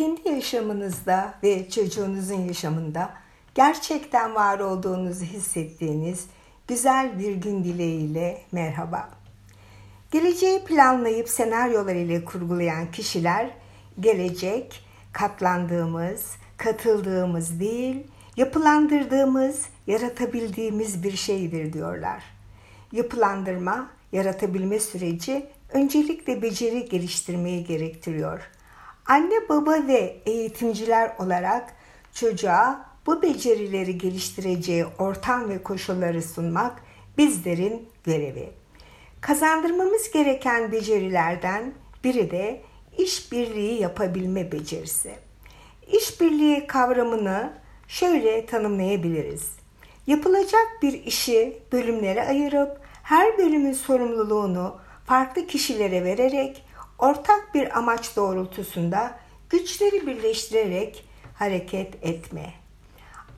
kendi 0.00 0.28
yaşamınızda 0.28 1.34
ve 1.42 1.70
çocuğunuzun 1.70 2.40
yaşamında 2.40 3.10
gerçekten 3.54 4.34
var 4.34 4.58
olduğunuzu 4.58 5.24
hissettiğiniz 5.24 6.26
güzel 6.68 7.18
bir 7.18 7.34
gün 7.34 7.64
dileğiyle 7.64 8.42
merhaba. 8.52 9.10
Geleceği 10.10 10.64
planlayıp 10.64 11.28
senaryolar 11.28 11.94
ile 11.94 12.24
kurgulayan 12.24 12.90
kişiler 12.90 13.50
gelecek 14.00 14.84
katlandığımız, 15.12 16.36
katıldığımız 16.56 17.60
değil, 17.60 18.06
yapılandırdığımız, 18.36 19.66
yaratabildiğimiz 19.86 21.02
bir 21.02 21.16
şeydir 21.16 21.72
diyorlar. 21.72 22.22
Yapılandırma, 22.92 23.90
yaratabilme 24.12 24.80
süreci 24.80 25.46
öncelikle 25.72 26.42
beceri 26.42 26.88
geliştirmeyi 26.88 27.64
gerektiriyor. 27.64 28.40
Anne 29.10 29.48
baba 29.48 29.86
ve 29.86 30.16
eğitimciler 30.26 31.12
olarak 31.18 31.74
çocuğa 32.14 32.86
bu 33.06 33.22
becerileri 33.22 33.98
geliştireceği 33.98 34.86
ortam 34.98 35.48
ve 35.48 35.62
koşulları 35.62 36.22
sunmak 36.22 36.82
bizlerin 37.18 37.88
görevi. 38.04 38.50
Kazandırmamız 39.20 40.10
gereken 40.10 40.72
becerilerden 40.72 41.72
biri 42.04 42.30
de 42.30 42.60
işbirliği 42.98 43.80
yapabilme 43.80 44.52
becerisi. 44.52 45.12
İşbirliği 45.92 46.66
kavramını 46.66 47.52
şöyle 47.88 48.46
tanımlayabiliriz. 48.46 49.52
Yapılacak 50.06 50.68
bir 50.82 51.04
işi 51.04 51.62
bölümlere 51.72 52.26
ayırıp 52.26 52.80
her 53.02 53.38
bölümün 53.38 53.72
sorumluluğunu 53.72 54.76
farklı 55.06 55.46
kişilere 55.46 56.04
vererek 56.04 56.64
ortak 57.00 57.54
bir 57.54 57.78
amaç 57.78 58.16
doğrultusunda 58.16 59.14
güçleri 59.50 60.06
birleştirerek 60.06 61.04
hareket 61.34 61.94
etme. 62.04 62.52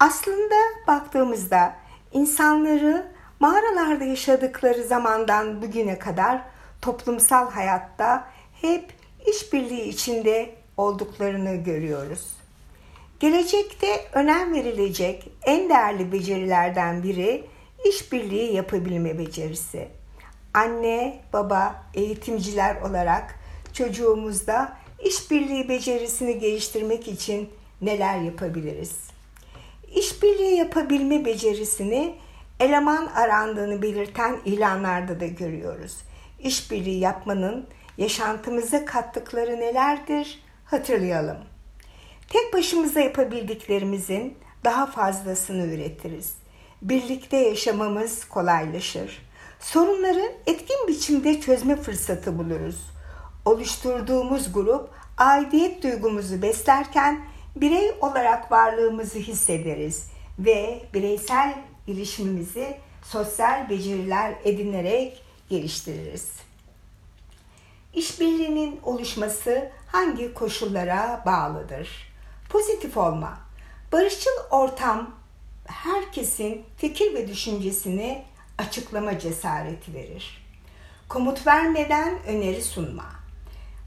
Aslında 0.00 0.54
baktığımızda 0.86 1.74
insanları 2.12 3.06
mağaralarda 3.41 4.04
yaşadıkları 4.04 4.84
zamandan 4.84 5.62
bugüne 5.62 5.98
kadar 5.98 6.42
toplumsal 6.80 7.50
hayatta 7.50 8.28
hep 8.60 8.92
işbirliği 9.27 9.88
içinde 9.88 10.54
olduklarını 10.76 11.54
görüyoruz. 11.54 12.36
Gelecekte 13.20 14.04
önem 14.12 14.54
verilecek 14.54 15.28
en 15.42 15.69
değerli 15.69 16.12
becerilerden 16.12 17.02
biri 17.02 17.44
işbirliği 17.84 18.52
yapabilme 18.54 19.19
becerisi. 19.19 19.88
Anne, 20.54 21.20
baba, 21.32 21.84
eğitimciler 21.94 22.80
olarak 22.80 23.41
çocuğumuzda 23.75 24.77
işbirliği 25.05 25.69
becerisini 25.69 26.39
geliştirmek 26.39 27.09
için 27.09 27.51
neler 27.83 28.19
yapabiliriz? 28.20 28.97
İşbirliği 29.95 30.56
yapabilme 30.56 31.25
becerisini 31.25 32.15
eleman 32.61 33.06
arandığını 33.06 33.83
belirten 33.83 34.37
ilanlarda 34.45 35.20
da 35.20 35.27
görüyoruz. 35.27 35.97
İşbirliği 36.41 36.98
yapmanın 36.98 37.67
yaşantımıza 37.98 38.84
kattıkları 38.84 39.61
nelerdir? 39.61 40.43
Hatırlayalım. 40.65 41.37
Tek 42.28 42.53
başımıza 42.55 43.00
yapabildiklerimizin 43.00 44.34
daha 44.65 44.87
fazlasını 44.87 45.67
üretiriz. 45.67 46.34
Birlikte 46.83 47.37
yaşamamız 47.37 48.25
kolaylaşır. 48.25 49.23
Sorunları 49.61 50.33
etkin 50.47 50.89
biçimde 50.89 51.41
çözme 51.41 51.77
fırsatı 51.77 52.39
buluruz. 52.39 52.77
Oluşturduğumuz 53.44 54.52
grup 54.52 54.90
aidiyet 55.18 55.82
duygumuzu 55.82 56.42
beslerken 56.42 57.24
birey 57.56 57.92
olarak 58.00 58.52
varlığımızı 58.52 59.18
hissederiz 59.18 60.10
ve 60.38 60.82
bireysel 60.94 61.54
gelişimimizi 61.86 62.76
sosyal 63.04 63.70
beceriler 63.70 64.34
edinerek 64.44 65.22
geliştiririz. 65.50 66.32
İşbirliğinin 67.94 68.81
oluşması 68.82 69.70
hangi 69.86 70.34
koşullara 70.34 71.22
bağlıdır? 71.26 72.12
Pozitif 72.50 72.97
olma. 72.97 73.38
Barışçıl 73.92 74.31
ortam 74.50 75.10
herkesin 75.66 76.64
fikir 76.76 77.14
ve 77.14 77.28
düşüncesini 77.28 78.25
açıklama 78.58 79.19
cesareti 79.19 79.94
verir. 79.94 80.47
Komut 81.08 81.47
vermeden 81.47 82.22
öneri 82.26 82.62
sunma. 82.62 83.22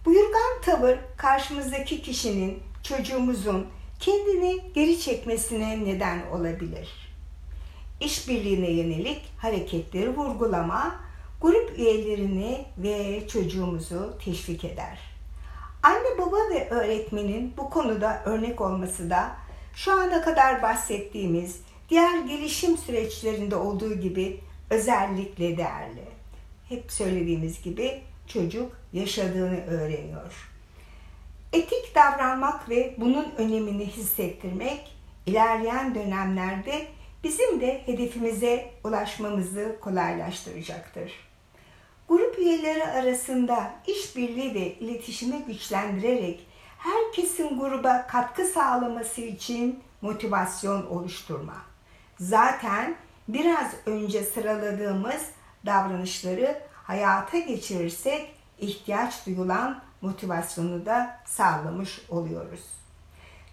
Buyurgan 0.05 0.61
tavır 0.61 0.97
karşımızdaki 1.17 2.01
kişinin, 2.01 2.59
çocuğumuzun 2.83 3.67
kendini 3.99 4.61
geri 4.73 4.99
çekmesine 4.99 5.85
neden 5.85 6.21
olabilir. 6.31 7.16
İşbirliğine 7.99 8.71
yönelik 8.71 9.21
hareketleri 9.38 10.17
vurgulama, 10.17 10.95
grup 11.41 11.79
üyelerini 11.79 12.65
ve 12.77 13.27
çocuğumuzu 13.27 14.17
teşvik 14.25 14.63
eder. 14.63 14.99
Anne 15.83 16.17
baba 16.17 16.38
ve 16.49 16.69
öğretmenin 16.69 17.53
bu 17.57 17.69
konuda 17.69 18.21
örnek 18.25 18.61
olması 18.61 19.09
da 19.09 19.35
şu 19.75 19.91
ana 19.91 20.21
kadar 20.21 20.61
bahsettiğimiz 20.61 21.61
diğer 21.89 22.19
gelişim 22.19 22.77
süreçlerinde 22.77 23.55
olduğu 23.55 23.94
gibi 23.94 24.39
özellikle 24.69 25.57
değerli. 25.57 26.05
Hep 26.69 26.91
söylediğimiz 26.91 27.61
gibi 27.61 28.01
çocuk 28.28 28.72
yaşadığını 28.94 29.66
öğreniyor. 29.66 30.50
Etik 31.53 31.96
davranmak 31.96 32.69
ve 32.69 32.96
bunun 32.97 33.31
önemini 33.38 33.86
hissettirmek 33.86 34.96
ilerleyen 35.25 35.96
dönemlerde 35.96 36.88
bizim 37.24 37.62
de 37.62 37.81
hedefimize 37.86 38.72
ulaşmamızı 38.84 39.75
kolaylaştıracaktır. 39.81 41.12
Grup 42.08 42.40
üyeleri 42.40 42.88
arasında 42.88 43.74
işbirliği 43.88 44.53
ve 44.53 44.74
iletişimi 44.74 45.44
güçlendirerek 45.47 46.47
herkesin 46.78 47.59
gruba 47.59 48.07
katkı 48.07 48.46
sağlaması 48.46 49.22
için 49.22 49.80
motivasyon 50.02 50.86
oluşturma. 50.86 51.56
Zaten 52.19 52.96
biraz 53.28 53.72
önce 53.86 54.24
sıraladığımız 54.24 55.22
davranışları 55.66 56.62
hayata 56.88 57.40
geçirirsek 57.40 58.35
ihtiyaç 58.59 59.25
duyulan 59.25 59.81
motivasyonu 60.01 60.85
da 60.85 61.19
sağlamış 61.25 62.01
oluyoruz. 62.09 62.66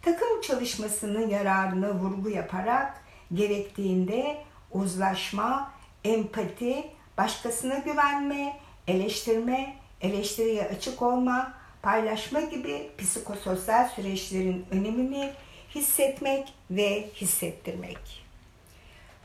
Takım 0.02 0.40
çalışmasının 0.40 1.28
yararına 1.28 1.94
vurgu 1.94 2.28
yaparak 2.28 3.04
gerektiğinde 3.34 4.44
uzlaşma, 4.70 5.72
empati, 6.04 6.84
başkasına 7.18 7.78
güvenme, 7.78 8.60
eleştirme, 8.88 9.76
eleştiriye 10.00 10.68
açık 10.68 11.02
olma, 11.02 11.54
paylaşma 11.82 12.40
gibi 12.40 12.90
psikososyal 12.98 13.88
süreçlerin 13.88 14.66
önemini 14.70 15.32
hissetmek 15.74 16.54
ve 16.70 17.08
hissettirmek. 17.14 18.24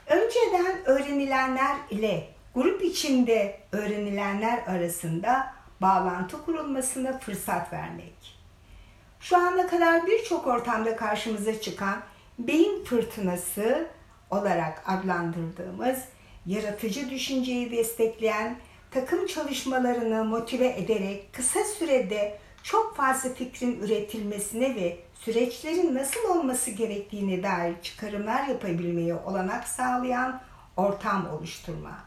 Önceden 0.07 0.85
öğrenilenler 0.85 1.78
ile 1.90 2.36
grup 2.57 2.84
içinde 2.84 3.59
öğrenilenler 3.72 4.63
arasında 4.68 5.53
bağlantı 5.81 6.45
kurulmasına 6.45 7.19
fırsat 7.19 7.73
vermek. 7.73 8.40
Şu 9.19 9.38
ana 9.38 9.68
kadar 9.68 10.07
birçok 10.07 10.47
ortamda 10.47 10.96
karşımıza 10.96 11.62
çıkan 11.62 12.00
beyin 12.40 12.84
fırtınası 12.84 13.88
olarak 14.29 14.84
adlandırdığımız 14.85 16.00
yaratıcı 16.46 17.09
düşünceyi 17.09 17.72
destekleyen 17.72 18.57
takım 18.91 19.28
çalışmalarını 19.28 20.25
motive 20.25 20.67
ederek 20.67 21.34
kısa 21.34 21.63
sürede 21.63 22.40
çok 22.63 22.96
fazla 22.96 23.34
fikrin 23.34 23.79
üretilmesine 23.79 24.75
ve 24.75 25.00
süreçlerin 25.13 25.96
nasıl 25.96 26.29
olması 26.29 26.72
gerektiğine 26.72 27.43
dair 27.43 27.76
çıkarımlar 27.81 28.47
yapabilmeye 28.47 29.16
olanak 29.16 29.67
sağlayan 29.67 30.41
ortam 30.78 31.29
oluşturma. 31.29 32.06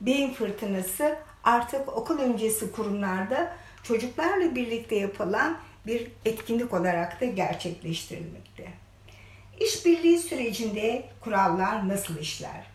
Beyin 0.00 0.34
fırtınası 0.34 1.18
artık 1.44 1.88
okul 1.96 2.18
öncesi 2.18 2.72
kurumlarda 2.72 3.52
çocuklarla 3.82 4.54
birlikte 4.54 4.96
yapılan 4.96 5.58
bir 5.86 6.08
etkinlik 6.24 6.74
olarak 6.74 7.20
da 7.20 7.24
gerçekleştirilmekte. 7.24 8.68
İşbirliği 9.60 10.18
sürecinde 10.18 11.04
kurallar 11.20 11.88
nasıl 11.88 12.18
işler? 12.18 12.66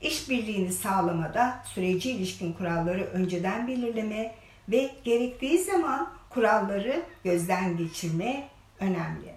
İşbirliğini 0.00 0.72
sağlamada 0.72 1.62
süreci 1.74 2.10
ilişkin 2.10 2.52
kuralları 2.52 3.04
önceden 3.04 3.68
belirleme 3.68 4.34
ve 4.68 4.90
gerektiği 5.04 5.58
zaman 5.58 6.10
kuralları 6.30 7.02
gözden 7.24 7.76
geçirme 7.76 8.48
önemli. 8.80 9.34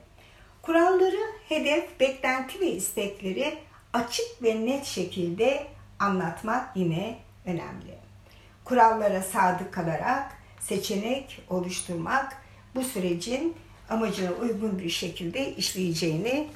Kuralları, 0.61 1.19
hedef, 1.49 1.99
beklenti 1.99 2.59
ve 2.59 2.67
istekleri 2.71 3.57
açık 3.93 4.43
ve 4.43 4.65
net 4.65 4.85
şekilde 4.85 5.67
anlatmak 5.99 6.75
yine 6.75 7.17
önemli. 7.45 7.97
Kurallara 8.63 9.21
sadık 9.21 9.73
kalarak 9.73 10.31
seçenek 10.59 11.43
oluşturmak 11.49 12.37
bu 12.75 12.83
sürecin 12.83 13.55
amacına 13.89 14.31
uygun 14.31 14.79
bir 14.79 14.89
şekilde 14.89 15.55
işleyeceğini, 15.55 16.47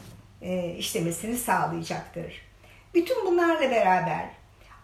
e, 0.42 0.76
işlemesini 0.78 1.38
sağlayacaktır. 1.38 2.42
Bütün 2.94 3.26
bunlarla 3.26 3.72
beraber 3.72 4.30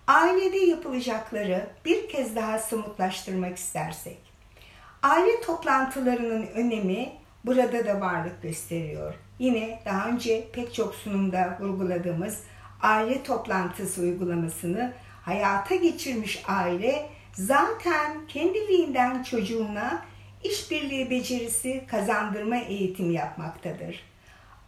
ailede 0.08 0.58
yapılacakları 0.58 1.70
bir 1.86 2.10
kez 2.10 2.36
daha 2.36 2.60
somutlaştırmak 2.60 3.58
istersek, 3.58 4.18
aile 5.04 5.42
toplantılarının 5.42 6.48
önemi 6.48 7.12
burada 7.46 7.86
da 7.86 8.02
varlık 8.02 8.42
gösteriyor. 8.42 9.14
Yine 9.40 9.80
daha 9.86 10.08
önce 10.08 10.48
pek 10.54 10.74
çok 10.74 10.96
sunumda 10.96 11.58
vurguladığımız 11.60 12.40
aile 12.82 13.24
toplantısı 13.24 14.02
uygulamasını 14.02 14.94
hayata 15.22 15.76
geçirmiş 15.76 16.44
aile 16.48 17.10
zaten 17.34 18.28
kendiliğinden 18.28 19.24
çocuğuna 19.24 20.06
işbirliği 20.44 21.10
becerisi 21.10 21.84
kazandırma 21.88 22.58
eğitimi 22.58 23.14
yapmaktadır. 23.14 24.04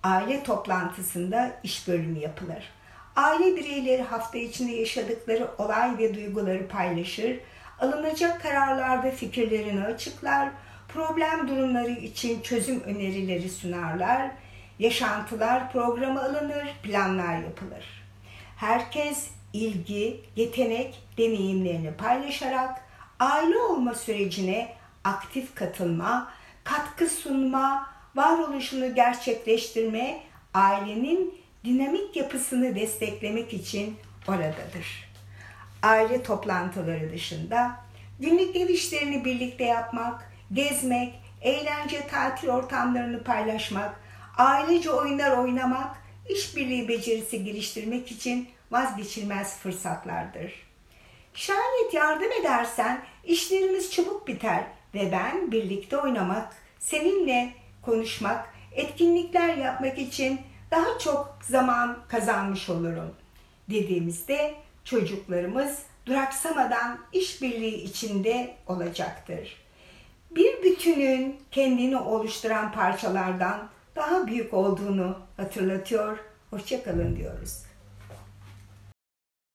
Aile 0.03 0.43
toplantısında 0.43 1.51
iş 1.63 1.87
bölümü 1.87 2.19
yapılır. 2.19 2.69
Aile 3.15 3.55
bireyleri 3.55 4.01
hafta 4.01 4.37
içinde 4.37 4.71
yaşadıkları 4.71 5.47
olay 5.57 5.97
ve 5.97 6.15
duyguları 6.15 6.67
paylaşır, 6.67 7.39
alınacak 7.79 8.41
kararlarda 8.41 9.11
fikirlerini 9.11 9.83
açıklar, 9.83 10.49
problem 10.87 11.47
durumları 11.47 11.91
için 11.91 12.41
çözüm 12.41 12.81
önerileri 12.81 13.49
sunarlar, 13.49 14.31
yaşantılar 14.79 15.71
programı 15.71 16.23
alınır, 16.23 16.67
planlar 16.83 17.37
yapılır. 17.37 18.03
Herkes 18.57 19.29
ilgi, 19.53 20.21
yetenek, 20.35 21.03
deneyimlerini 21.17 21.93
paylaşarak 21.93 22.81
aile 23.19 23.57
olma 23.57 23.93
sürecine 23.93 24.73
aktif 25.03 25.55
katılma, 25.55 26.31
katkı 26.63 27.09
sunma, 27.09 27.89
varoluşunu 28.15 28.95
gerçekleştirme, 28.95 30.19
ailenin 30.53 31.35
dinamik 31.65 32.15
yapısını 32.15 32.75
desteklemek 32.75 33.53
için 33.53 33.95
oradadır. 34.27 35.13
Aile 35.83 36.23
toplantıları 36.23 37.11
dışında 37.11 37.75
günlük 38.19 38.55
ev 38.55 38.69
işlerini 38.69 39.25
birlikte 39.25 39.63
yapmak, 39.63 40.31
gezmek, 40.53 41.13
eğlence 41.41 42.07
tatil 42.07 42.49
ortamlarını 42.49 43.23
paylaşmak, 43.23 43.99
ailece 44.37 44.91
oyunlar 44.91 45.37
oynamak, 45.37 45.95
işbirliği 46.29 46.87
becerisi 46.87 47.43
geliştirmek 47.43 48.11
için 48.11 48.49
vazgeçilmez 48.73 49.57
fırsatlardır. 49.57 50.53
Şayet 51.33 51.93
yardım 51.93 52.31
edersen 52.31 53.03
işlerimiz 53.23 53.91
çabuk 53.91 54.27
biter 54.27 54.63
ve 54.93 55.11
ben 55.11 55.51
birlikte 55.51 55.97
oynamak, 55.97 56.55
seninle 56.79 57.53
konuşmak, 57.81 58.53
etkinlikler 58.71 59.57
yapmak 59.57 59.97
için 59.97 60.41
daha 60.71 60.99
çok 60.99 61.37
zaman 61.41 61.97
kazanmış 62.07 62.69
olurum 62.69 63.15
dediğimizde 63.69 64.55
çocuklarımız 64.83 65.79
duraksamadan 66.05 66.99
işbirliği 67.13 67.83
içinde 67.83 68.55
olacaktır. 68.67 69.63
Bir 70.31 70.63
bütünün 70.63 71.39
kendini 71.51 71.97
oluşturan 71.97 72.71
parçalardan 72.71 73.69
daha 73.95 74.27
büyük 74.27 74.53
olduğunu 74.53 75.17
hatırlatıyor. 75.37 76.17
Hoşçakalın 76.49 77.15
diyoruz. 77.15 77.72